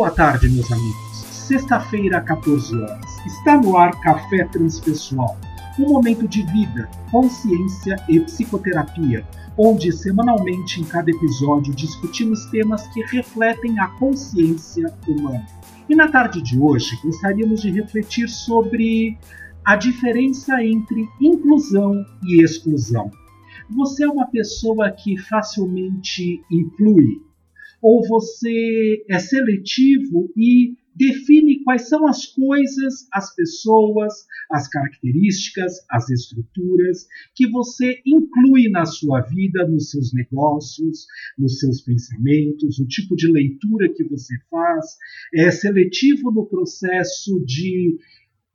[0.00, 1.26] boa tarde, meus amigos.
[1.30, 3.04] Sexta-feira, 14 horas.
[3.26, 5.38] Está no ar Café Transpessoal,
[5.78, 9.26] um momento de vida, consciência e psicoterapia,
[9.58, 15.44] onde semanalmente em cada episódio discutimos temas que refletem a consciência humana.
[15.86, 19.18] E na tarde de hoje gostaríamos de refletir sobre
[19.66, 21.92] a diferença entre inclusão
[22.24, 23.10] e exclusão.
[23.68, 27.20] Você é uma pessoa que facilmente inclui,
[27.82, 34.12] ou você é seletivo e define quais são as coisas, as pessoas,
[34.50, 41.06] as características, as estruturas que você inclui na sua vida, nos seus negócios,
[41.38, 44.98] nos seus pensamentos, o tipo de leitura que você faz,
[45.34, 47.98] é seletivo no processo de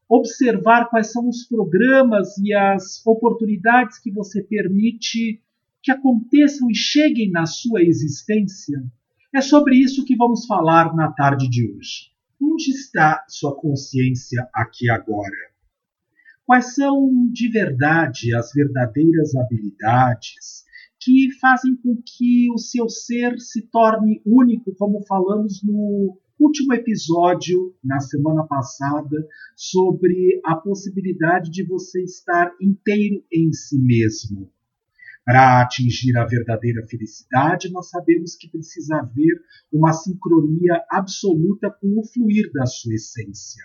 [0.07, 5.41] observar quais são os programas e as oportunidades que você permite
[5.81, 8.83] que aconteçam e cheguem na sua existência.
[9.35, 12.09] É sobre isso que vamos falar na tarde de hoje.
[12.41, 15.35] Onde está sua consciência aqui agora?
[16.45, 20.63] Quais são de verdade as verdadeiras habilidades
[21.01, 27.75] que fazem com que o seu ser se torne único, como falamos no último episódio,
[27.83, 34.49] na semana passada, sobre a possibilidade de você estar inteiro em si mesmo?
[35.25, 39.41] Para atingir a verdadeira felicidade, nós sabemos que precisa haver
[39.73, 43.63] uma sincronia absoluta com o fluir da sua essência.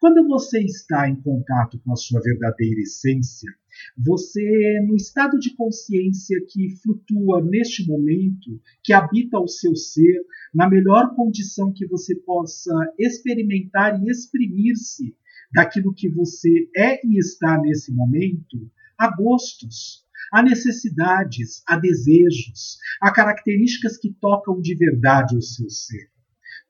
[0.00, 3.48] Quando você está em contato com a sua verdadeira essência,
[3.96, 10.68] você, no estado de consciência que flutua neste momento, que habita o seu ser, na
[10.68, 15.14] melhor condição que você possa experimentar e exprimir-se
[15.52, 23.12] daquilo que você é e está nesse momento, há gostos, Há necessidades, há desejos, há
[23.12, 26.10] características que tocam de verdade o seu ser.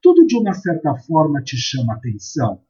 [0.03, 2.62] Tudo de uma certa forma te chama atenção.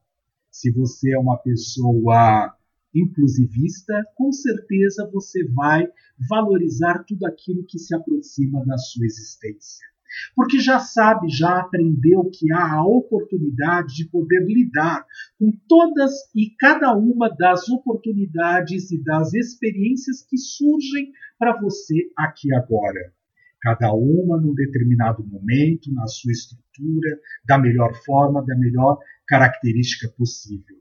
[0.50, 2.54] Se você é uma pessoa
[2.94, 5.86] inclusivista, com certeza você vai
[6.28, 9.90] valorizar tudo aquilo que se aproxima da sua existência
[10.34, 15.04] porque já sabe, já aprendeu que há a oportunidade de poder lidar
[15.38, 22.52] com todas e cada uma das oportunidades e das experiências que surgem para você aqui
[22.54, 23.12] agora.
[23.60, 30.79] Cada uma num determinado momento, na sua estrutura, da melhor forma, da melhor característica possível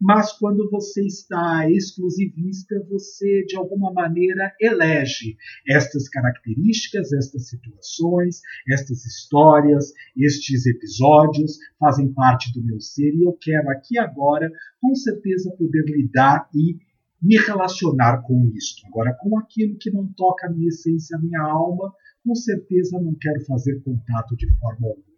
[0.00, 9.04] mas quando você está exclusivista, você de alguma maneira elege estas características, estas situações, estas
[9.06, 14.50] histórias, estes episódios fazem parte do meu ser e eu quero aqui agora,
[14.80, 16.76] com certeza, poder lidar e
[17.22, 18.86] me relacionar com isto.
[18.86, 23.14] Agora, com aquilo que não toca a minha essência, a minha alma, com certeza não
[23.14, 25.13] quero fazer contato de forma alguma.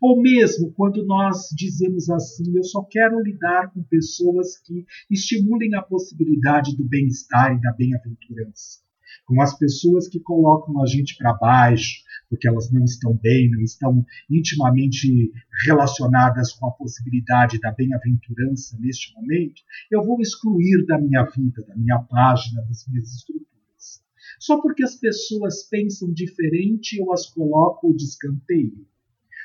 [0.00, 5.82] Ou mesmo quando nós dizemos assim, eu só quero lidar com pessoas que estimulem a
[5.82, 8.80] possibilidade do bem-estar e da bem-aventurança.
[9.26, 13.60] Com as pessoas que colocam a gente para baixo, porque elas não estão bem, não
[13.60, 15.30] estão intimamente
[15.66, 21.76] relacionadas com a possibilidade da bem-aventurança neste momento, eu vou excluir da minha vida, da
[21.76, 24.02] minha página, das minhas estruturas.
[24.38, 28.88] Só porque as pessoas pensam diferente, eu as coloco de escanteio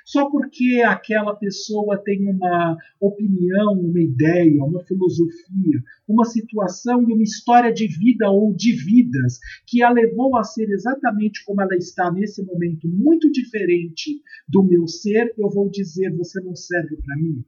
[0.06, 7.24] só porque aquela pessoa tem uma opinião, uma ideia, uma filosofia, uma situação e uma
[7.24, 12.12] história de vida ou de vidas que a levou a ser exatamente como ela está
[12.12, 17.44] nesse momento, muito diferente do meu ser, eu vou dizer: você não serve para mim.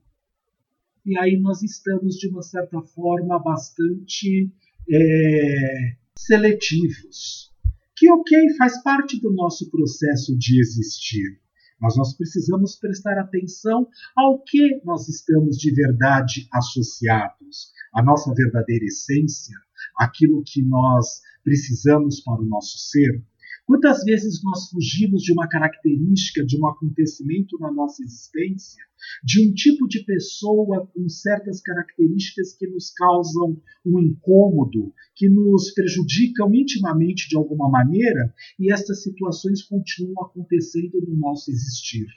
[1.05, 4.51] E aí nós estamos, de uma certa forma, bastante
[4.91, 7.53] é, seletivos.
[7.95, 11.39] Que, ok, faz parte do nosso processo de existir.
[11.79, 18.85] Mas nós precisamos prestar atenção ao que nós estamos de verdade associados, a nossa verdadeira
[18.85, 19.55] essência,
[19.97, 23.23] aquilo que nós precisamos para o nosso ser.
[23.67, 28.81] Quantas vezes nós fugimos de uma característica, de um acontecimento na nossa existência,
[29.21, 35.73] de um tipo de pessoa com certas características que nos causam um incômodo, que nos
[35.73, 42.07] prejudicam intimamente de alguma maneira, e estas situações continuam acontecendo no nosso existir.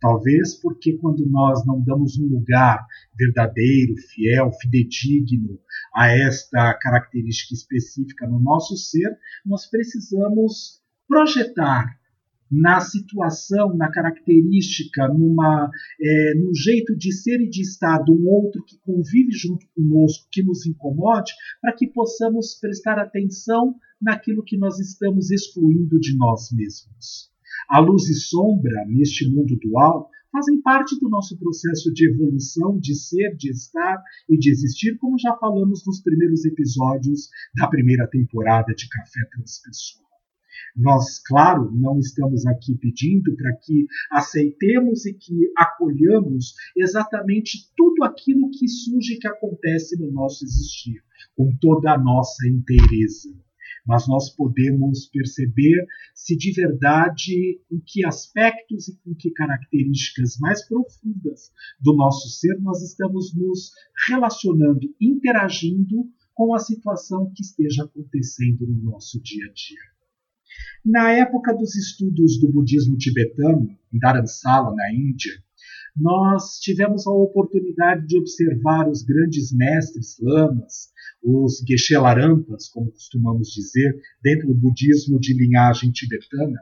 [0.00, 2.84] Talvez porque quando nós não damos um lugar
[3.16, 5.60] verdadeiro, fiel, fidedigno
[5.94, 10.79] a esta característica específica no nosso ser, nós precisamos
[11.10, 11.98] projetar
[12.48, 15.68] na situação, na característica, numa,
[16.00, 20.28] é, num jeito de ser e de estar de um outro que convive junto conosco,
[20.30, 26.50] que nos incomode, para que possamos prestar atenção naquilo que nós estamos excluindo de nós
[26.52, 27.30] mesmos.
[27.68, 32.94] A luz e sombra, neste mundo dual, fazem parte do nosso processo de evolução, de
[32.94, 38.72] ser, de estar e de existir, como já falamos nos primeiros episódios da primeira temporada
[38.74, 40.09] de Café Transpessoal.
[40.76, 48.50] Nós, claro, não estamos aqui pedindo para que aceitemos e que acolhamos exatamente tudo aquilo
[48.50, 51.02] que surge e que acontece no nosso existir,
[51.36, 53.30] com toda a nossa inteireza
[53.86, 60.66] mas nós podemos perceber se de verdade em que aspectos e com que características mais
[60.66, 63.72] profundas do nosso ser nós estamos nos
[64.08, 69.99] relacionando, interagindo com a situação que esteja acontecendo no nosso dia a dia.
[70.84, 75.32] Na época dos estudos do budismo tibetano, em Dharamsala, na Índia,
[75.96, 80.90] nós tivemos a oportunidade de observar os grandes mestres lamas,
[81.22, 86.60] os Geshe-Larampas, como costumamos dizer, dentro do budismo de linhagem tibetana,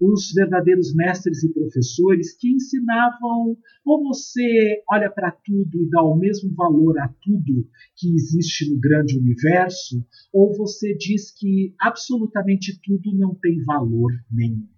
[0.00, 6.16] os verdadeiros mestres e professores que ensinavam ou você olha para tudo e dá o
[6.16, 13.16] mesmo valor a tudo que existe no grande universo, ou você diz que absolutamente tudo
[13.16, 14.71] não tem valor nenhum.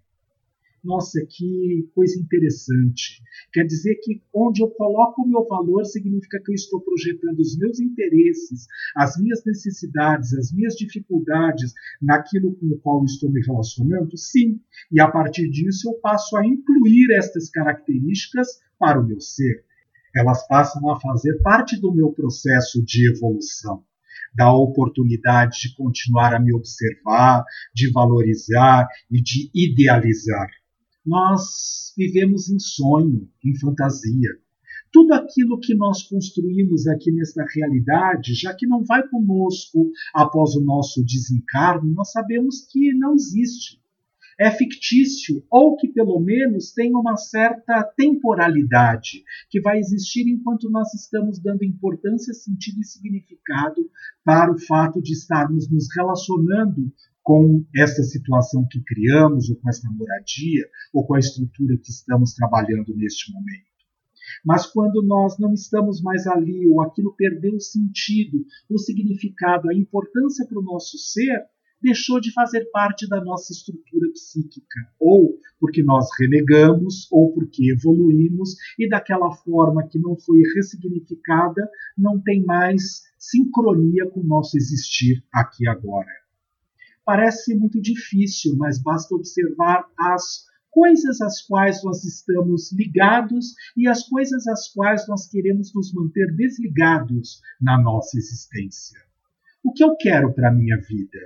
[0.85, 3.19] Nossa, que coisa interessante.
[3.51, 7.57] Quer dizer que onde eu coloco o meu valor significa que eu estou projetando os
[7.57, 14.15] meus interesses, as minhas necessidades, as minhas dificuldades naquilo com o qual estou me relacionando?
[14.15, 14.61] Sim.
[14.91, 19.65] E a partir disso eu passo a incluir estas características para o meu ser.
[20.15, 23.83] Elas passam a fazer parte do meu processo de evolução
[24.35, 30.49] da oportunidade de continuar a me observar, de valorizar e de idealizar
[31.05, 34.29] nós vivemos em sonho, em fantasia.
[34.91, 40.63] Tudo aquilo que nós construímos aqui nesta realidade, já que não vai conosco após o
[40.63, 43.79] nosso desencarne, nós sabemos que não existe.
[44.37, 50.93] É fictício, ou que pelo menos tem uma certa temporalidade, que vai existir enquanto nós
[50.93, 53.89] estamos dando importância, sentido e significado
[54.25, 56.91] para o fato de estarmos nos relacionando
[57.25, 60.63] com essa situação que criamos, ou com essa moradia,
[60.93, 63.65] ou com a estrutura que estamos trabalhando neste momento.
[64.45, 69.73] Mas quando nós não estamos mais ali, ou aquilo perdeu o sentido, o significado, a
[69.73, 71.43] importância para o nosso ser,
[71.81, 78.55] deixou de fazer parte da nossa estrutura psíquica, ou porque nós renegamos, ou porque evoluímos
[78.77, 81.67] e daquela forma que não foi ressignificada,
[81.97, 86.24] não tem mais sincronia com o nosso existir aqui agora.
[87.05, 94.03] Parece muito difícil, mas basta observar as coisas às quais nós estamos ligados e as
[94.09, 98.99] coisas às quais nós queremos nos manter desligados na nossa existência.
[99.63, 101.19] O que eu quero para a minha vida?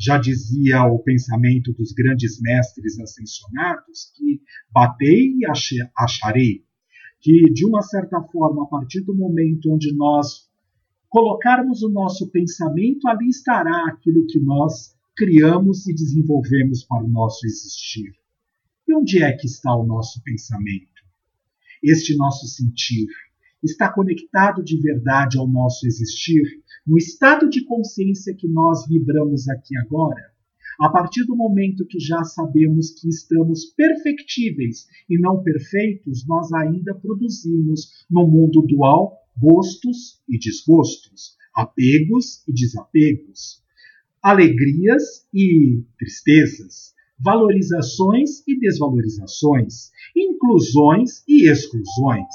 [0.00, 4.40] Já dizia o pensamento dos grandes mestres ascensionados que
[4.72, 5.46] batei e
[5.96, 6.64] acharei,
[7.20, 10.47] que de uma certa forma, a partir do momento onde nós
[11.08, 17.46] colocarmos o nosso pensamento, ali estará aquilo que nós criamos e desenvolvemos para o nosso
[17.46, 18.12] existir.
[18.86, 20.98] E onde é que está o nosso pensamento?
[21.82, 23.08] Este nosso sentir
[23.62, 26.42] está conectado de verdade ao nosso existir,
[26.86, 30.32] no estado de consciência que nós vibramos aqui agora?
[30.80, 36.94] A partir do momento que já sabemos que estamos perfectíveis e não perfeitos, nós ainda
[36.94, 43.62] produzimos no mundo dual gostos e desgostos, apegos e desapegos,
[44.22, 52.34] alegrias e tristezas, valorizações e desvalorizações, inclusões e exclusões.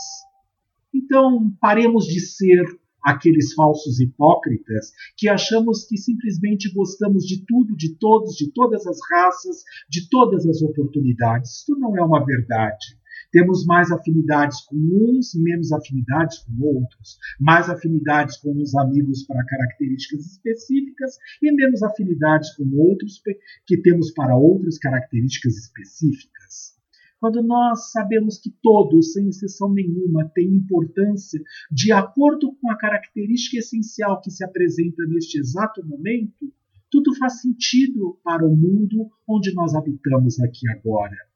[0.93, 2.63] Então, paremos de ser
[3.03, 8.97] aqueles falsos hipócritas que achamos que simplesmente gostamos de tudo, de todos, de todas as
[9.11, 11.61] raças, de todas as oportunidades.
[11.61, 12.97] Isso não é uma verdade.
[13.33, 19.43] Temos mais afinidades com uns, menos afinidades com outros, mais afinidades com uns amigos para
[19.43, 23.19] características específicas e menos afinidades com outros
[23.65, 26.77] que temos para outras características específicas.
[27.19, 33.57] Quando nós sabemos que todos, sem exceção nenhuma, têm importância de acordo com a característica
[33.57, 36.53] essencial que se apresenta neste exato momento,
[36.91, 41.32] tudo faz sentido para o mundo onde nós habitamos aqui agora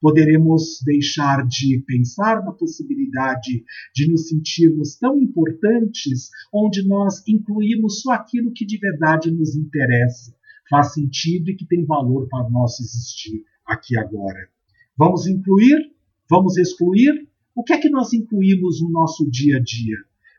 [0.00, 3.64] poderemos deixar de pensar na possibilidade
[3.94, 10.34] de nos sentirmos tão importantes, onde nós incluímos só aquilo que de verdade nos interessa,
[10.70, 14.48] faz sentido e que tem valor para nosso existir aqui agora.
[14.96, 15.92] Vamos incluir?
[16.30, 17.28] Vamos excluir?
[17.54, 19.96] O que é que nós incluímos no nosso dia a dia?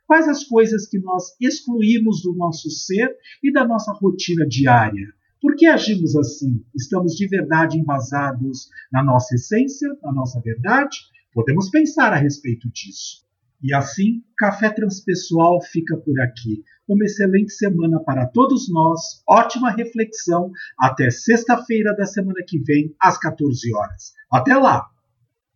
[0.08, 5.14] Quais as coisas que nós excluímos do nosso ser e da nossa rotina diária?
[5.42, 6.66] Por que agimos assim?
[6.76, 10.98] Estamos de verdade embasados na nossa essência, na nossa verdade?
[11.34, 13.26] Podemos pensar a respeito disso.
[13.62, 16.64] E assim, Café Transpessoal fica por aqui.
[16.88, 20.52] Uma excelente semana para todos nós, ótima reflexão.
[20.78, 24.14] Até sexta-feira da semana que vem, às 14 horas.
[24.32, 24.90] Até lá!